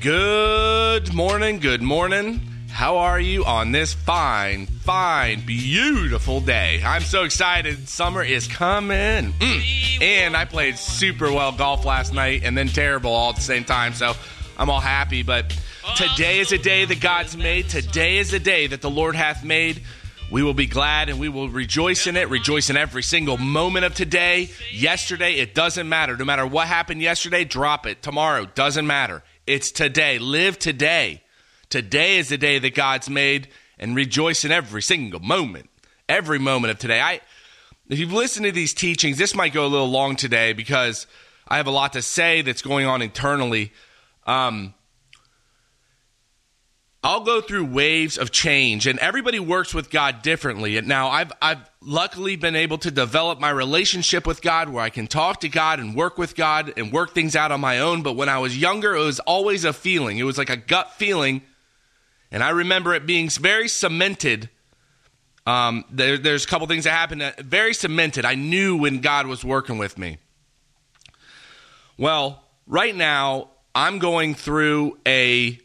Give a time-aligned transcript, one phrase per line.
[0.00, 2.40] Good morning, good morning.
[2.70, 6.80] How are you on this fine, fine, beautiful day?
[6.84, 7.88] I'm so excited.
[7.88, 9.32] Summer is coming.
[9.32, 10.00] Mm.
[10.00, 13.64] And I played super well golf last night and then terrible all at the same
[13.64, 13.92] time.
[13.92, 14.14] So
[14.56, 15.24] I'm all happy.
[15.24, 15.58] But
[15.96, 17.68] today is a day that God's made.
[17.68, 19.82] Today is a day that the Lord hath made.
[20.30, 23.84] We will be glad and we will rejoice in it, rejoice in every single moment
[23.84, 24.50] of today.
[24.70, 26.16] Yesterday, it doesn't matter.
[26.16, 28.00] No matter what happened yesterday, drop it.
[28.00, 29.24] Tomorrow, doesn't matter.
[29.48, 30.18] It's today.
[30.18, 31.22] Live today.
[31.70, 35.70] Today is the day that God's made and rejoice in every single moment.
[36.06, 37.00] Every moment of today.
[37.00, 37.22] I
[37.88, 41.06] if you've listened to these teachings, this might go a little long today because
[41.48, 43.72] I have a lot to say that's going on internally.
[44.26, 44.74] Um,
[47.02, 50.76] I'll go through waves of change, and everybody works with God differently.
[50.76, 54.90] And now I've I've luckily been able to develop my relationship with God where I
[54.90, 58.02] can talk to God and work with God and work things out on my own.
[58.02, 60.18] But when I was younger, it was always a feeling.
[60.18, 61.42] It was like a gut feeling,
[62.32, 64.50] and I remember it being very cemented.
[65.46, 68.24] Um, there, there's a couple things that happened that very cemented.
[68.24, 70.18] I knew when God was working with me.
[71.96, 75.58] Well, right now I'm going through a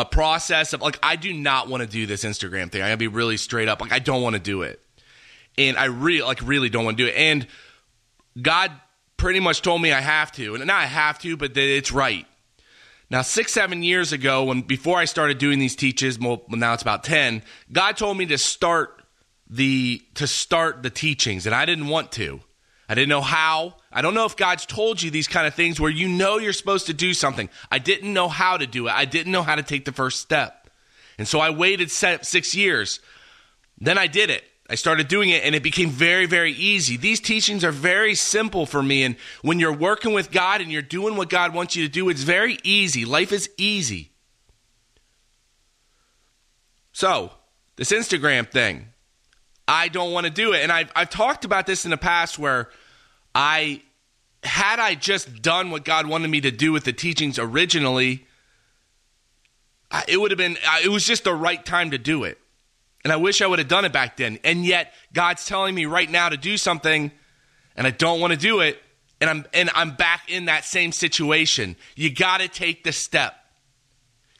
[0.00, 2.82] a process of like I do not want to do this Instagram thing.
[2.82, 3.80] I gotta be really straight up.
[3.80, 4.80] Like I don't want to do it.
[5.56, 7.14] And I really like really don't want to do it.
[7.16, 7.46] And
[8.40, 8.70] God
[9.16, 10.54] pretty much told me I have to.
[10.54, 12.26] And not I have to, but that it's right.
[13.10, 16.82] Now, six, seven years ago, when before I started doing these teaches, well, now it's
[16.82, 19.02] about ten, God told me to start
[19.48, 22.40] the to start the teachings, and I didn't want to.
[22.88, 23.74] I didn't know how.
[23.92, 26.52] I don't know if God's told you these kind of things where you know you're
[26.54, 27.50] supposed to do something.
[27.70, 28.92] I didn't know how to do it.
[28.92, 30.70] I didn't know how to take the first step.
[31.18, 33.00] And so I waited six years.
[33.78, 34.44] Then I did it.
[34.70, 36.96] I started doing it and it became very, very easy.
[36.96, 39.02] These teachings are very simple for me.
[39.02, 42.08] And when you're working with God and you're doing what God wants you to do,
[42.10, 43.04] it's very easy.
[43.04, 44.12] Life is easy.
[46.92, 47.32] So,
[47.76, 48.88] this Instagram thing,
[49.68, 50.62] I don't want to do it.
[50.62, 52.70] And I've, I've talked about this in the past where
[53.34, 53.82] I,
[54.42, 58.26] had I just done what God wanted me to do with the teachings originally,
[60.08, 62.38] it would have been, it was just the right time to do it.
[63.04, 64.38] And I wish I would have done it back then.
[64.42, 67.12] And yet, God's telling me right now to do something,
[67.76, 68.82] and I don't want to do it.
[69.20, 71.76] And I'm, and I'm back in that same situation.
[71.94, 73.34] You got to take the step.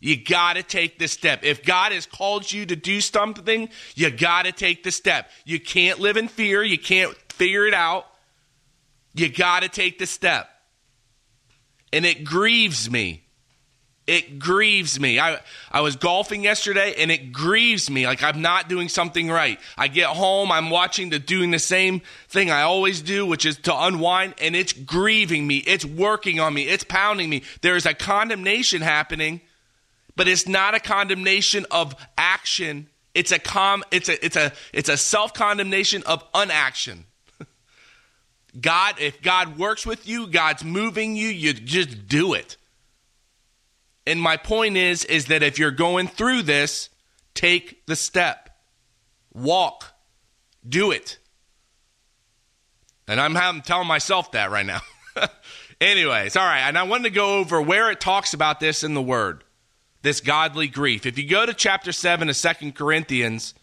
[0.00, 1.40] You got to take the step.
[1.42, 5.30] If God has called you to do something, you got to take the step.
[5.44, 6.62] You can't live in fear.
[6.62, 8.06] You can't figure it out.
[9.14, 10.48] You got to take the step.
[11.92, 13.22] And it grieves me.
[14.06, 15.18] It grieves me.
[15.18, 15.40] I,
[15.72, 19.58] I was golfing yesterday and it grieves me like I'm not doing something right.
[19.76, 23.56] I get home, I'm watching the doing the same thing I always do, which is
[23.62, 25.56] to unwind, and it's grieving me.
[25.56, 26.68] It's working on me.
[26.68, 27.42] It's pounding me.
[27.62, 29.40] There is a condemnation happening
[30.16, 32.88] but it's not a condemnation of action.
[33.14, 37.04] It's a com it's a it's a it's a self-condemnation of unaction.
[38.60, 42.56] God, if God works with you, God's moving you, you just do it.
[44.06, 46.88] And my point is is that if you're going through this,
[47.34, 48.50] take the step.
[49.32, 49.92] Walk.
[50.66, 51.18] Do it.
[53.06, 54.80] And I'm, I'm telling myself that right now.
[55.80, 56.62] Anyways, all right.
[56.62, 59.44] And I wanted to go over where it talks about this in the Word
[60.06, 61.04] this godly grief.
[61.04, 63.54] If you go to chapter 7 of Second Corinthians,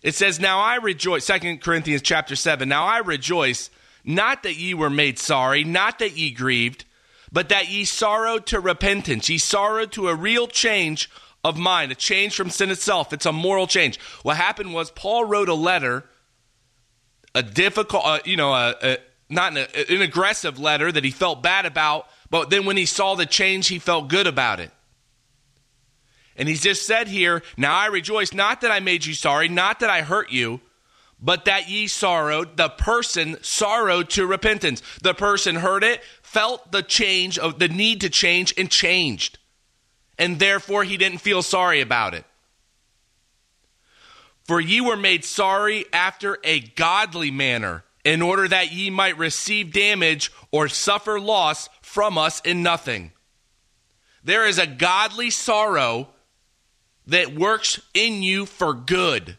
[0.00, 3.68] it says, Now I rejoice, Second Corinthians chapter 7, now I rejoice,
[4.04, 6.84] not that ye were made sorry, not that ye grieved,
[7.32, 9.28] but that ye sorrowed to repentance.
[9.28, 11.10] Ye sorrowed to a real change
[11.42, 13.12] of mind, a change from sin itself.
[13.12, 13.98] It's a moral change.
[14.22, 16.04] What happened was Paul wrote a letter,
[17.34, 18.98] a difficult, uh, you know, a, a,
[19.28, 23.16] not an, an aggressive letter that he felt bad about, but then when he saw
[23.16, 24.70] the change, he felt good about it.
[26.36, 29.80] And he's just said here, Now I rejoice, not that I made you sorry, not
[29.80, 30.60] that I hurt you,
[31.20, 32.56] but that ye sorrowed.
[32.56, 34.82] The person sorrowed to repentance.
[35.02, 39.38] The person heard it, felt the change of the need to change, and changed.
[40.18, 42.24] And therefore he didn't feel sorry about it.
[44.44, 49.72] For ye were made sorry after a godly manner, in order that ye might receive
[49.72, 53.12] damage or suffer loss from us in nothing.
[54.24, 56.08] There is a godly sorrow
[57.06, 59.36] that works in you for good.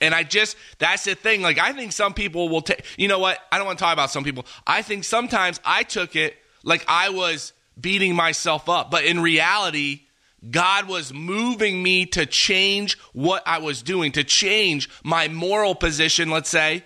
[0.00, 1.40] And I just, that's the thing.
[1.40, 3.38] Like, I think some people will take, you know what?
[3.50, 4.44] I don't want to talk about some people.
[4.66, 8.90] I think sometimes I took it like I was beating myself up.
[8.90, 10.02] But in reality,
[10.50, 16.30] God was moving me to change what I was doing, to change my moral position,
[16.30, 16.84] let's say.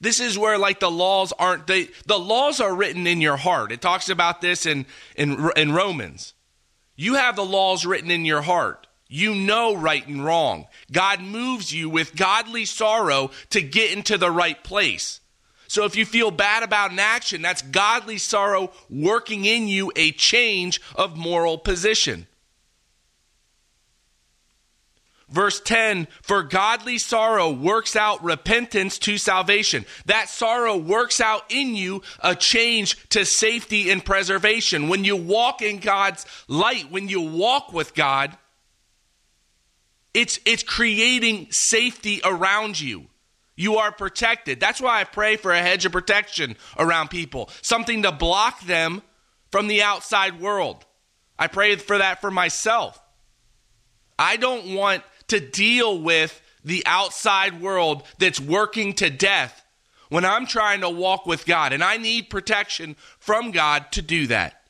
[0.00, 3.72] This is where like the laws aren't they the laws are written in your heart.
[3.72, 4.84] It talks about this in
[5.16, 6.34] in in Romans.
[6.96, 8.86] You have the laws written in your heart.
[9.08, 10.66] You know right and wrong.
[10.90, 15.20] God moves you with godly sorrow to get into the right place.
[15.68, 20.12] So if you feel bad about an action, that's godly sorrow working in you a
[20.12, 22.26] change of moral position.
[25.28, 29.84] Verse 10 For godly sorrow works out repentance to salvation.
[30.06, 34.88] That sorrow works out in you a change to safety and preservation.
[34.88, 38.36] When you walk in God's light, when you walk with God,
[40.14, 43.06] it's, it's creating safety around you.
[43.56, 44.58] You are protected.
[44.60, 49.02] That's why I pray for a hedge of protection around people, something to block them
[49.50, 50.84] from the outside world.
[51.38, 53.00] I pray for that for myself.
[54.18, 59.64] I don't want to deal with the outside world that's working to death
[60.08, 64.28] when I'm trying to walk with God, and I need protection from God to do
[64.28, 64.63] that.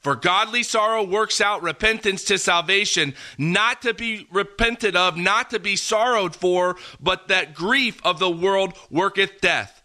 [0.00, 5.58] For godly sorrow works out repentance to salvation, not to be repented of, not to
[5.58, 9.82] be sorrowed for, but that grief of the world worketh death.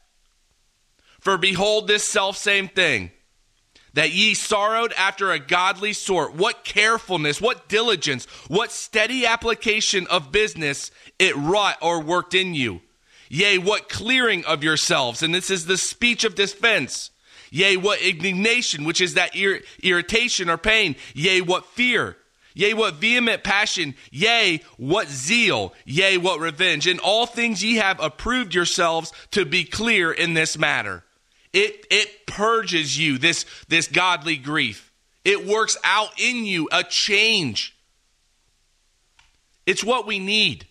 [1.20, 3.12] For behold, this self same thing,
[3.94, 6.34] that ye sorrowed after a godly sort.
[6.34, 12.82] What carefulness, what diligence, what steady application of business it wrought or worked in you.
[13.28, 15.24] Yea, what clearing of yourselves.
[15.24, 17.10] And this is the speech of defense
[17.52, 20.96] Yea, what indignation, which is that ir- irritation or pain.
[21.14, 22.18] Yea, what fear.
[22.54, 23.96] Yea, what vehement passion.
[24.12, 25.74] Yea, what zeal.
[25.86, 26.88] Yea, what revenge.
[26.88, 31.04] In all things ye have approved yourselves to be clear in this matter.
[31.52, 34.92] It, it purges you, this, this godly grief.
[35.24, 37.76] It works out in you a change.
[39.66, 40.68] It's what we need.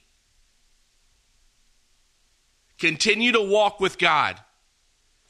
[2.78, 4.38] Continue to walk with God.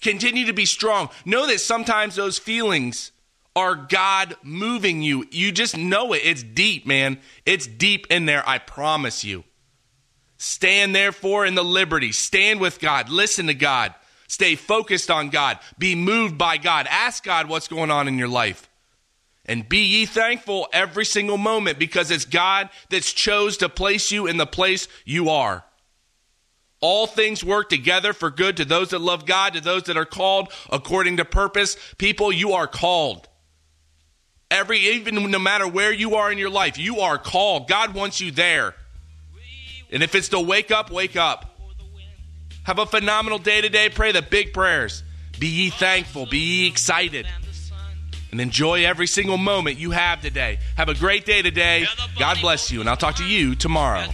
[0.05, 1.09] Continue to be strong.
[1.25, 3.11] Know that sometimes those feelings
[3.57, 5.27] are God moving you.
[5.31, 6.21] You just know it.
[6.25, 7.19] It's deep, man.
[7.47, 9.45] It's deep in there, I promise you.
[10.37, 12.13] Stand therefore in the liberty.
[12.13, 13.09] Stand with God.
[13.09, 13.95] Listen to God.
[14.29, 15.59] Stay focused on God.
[15.79, 16.87] Be moved by God.
[16.91, 18.69] Ask God what's going on in your life.
[19.47, 24.27] And be ye thankful every single moment because it's God that's chose to place you
[24.27, 25.65] in the place you are.
[26.87, 30.05] All things work together for good to those that love God, to those that are
[30.05, 31.79] called according to purpose.
[31.97, 33.27] People, you are called.
[34.51, 37.69] Every, even no matter where you are in your life, you are called.
[37.69, 38.75] God wants you there.
[39.91, 41.59] And if it's to wake up, wake up.
[42.65, 43.89] Have a phenomenal day today.
[43.89, 45.03] Pray the big prayers.
[45.41, 46.27] Be ye thankful.
[46.27, 47.27] Be ye excited.
[48.31, 50.59] And enjoy every single moment you have today.
[50.77, 51.87] Have a great day today.
[52.19, 52.81] God bless you.
[52.81, 54.05] And I'll talk to you tomorrow.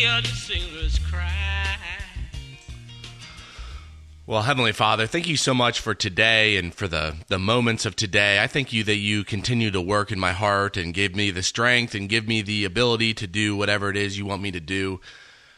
[0.00, 1.76] Hear the sailors cry.
[4.26, 7.96] Well, Heavenly Father, thank you so much for today and for the, the moments of
[7.96, 8.42] today.
[8.42, 11.42] I thank you that you continue to work in my heart and give me the
[11.42, 14.60] strength and give me the ability to do whatever it is you want me to
[14.60, 15.00] do.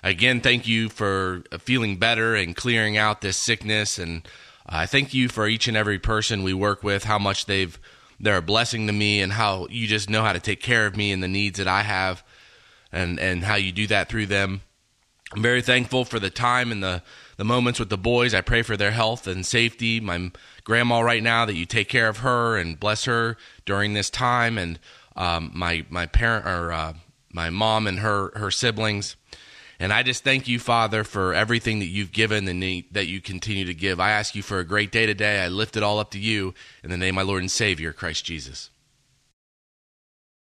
[0.02, 3.96] Again, thank you for feeling better and clearing out this sickness.
[3.96, 4.26] And
[4.66, 7.78] I thank you for each and every person we work with, how much they've
[8.18, 10.96] they're a blessing to me and how you just know how to take care of
[10.96, 12.24] me and the needs that I have
[12.92, 14.60] and and how you do that through them.
[15.34, 17.02] I'm very thankful for the time and the
[17.36, 18.34] the moments with the boys.
[18.34, 19.98] I pray for their health and safety.
[19.98, 20.30] My
[20.64, 24.58] grandma right now that you take care of her and bless her during this time,
[24.58, 24.78] and
[25.16, 26.92] um, my my parent or uh,
[27.32, 29.16] my mom and her her siblings.
[29.80, 33.64] And I just thank you, Father, for everything that you've given and that you continue
[33.64, 33.98] to give.
[33.98, 35.42] I ask you for a great day today.
[35.42, 37.92] I lift it all up to you in the name of my Lord and Savior,
[37.92, 38.70] Christ Jesus.